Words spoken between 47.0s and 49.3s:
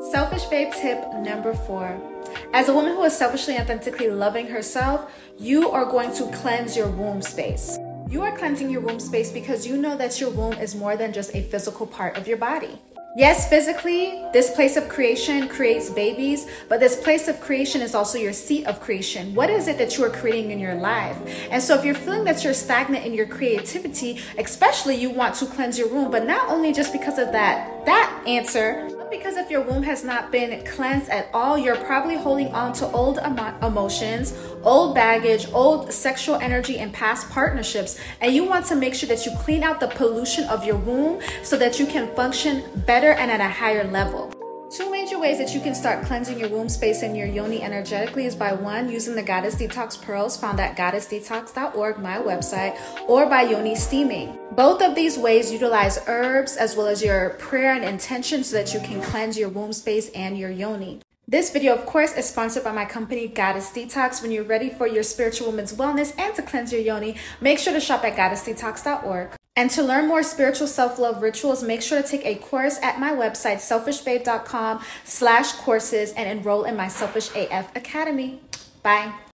and your yoni energetically is by one, using the